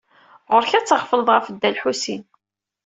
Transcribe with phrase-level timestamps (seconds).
[0.53, 2.23] Ɣur-k ad tɣefleḍ ɣef Dda Lḥusin.